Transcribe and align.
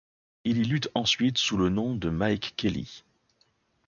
Il 0.45 0.57
y 0.57 0.63
lutte 0.63 0.89
ensuite 0.95 1.37
sous 1.37 1.57
le 1.57 1.69
nom 1.69 1.93
de 1.93 2.09
Mike 2.09 2.55
Kelly. 2.57 3.03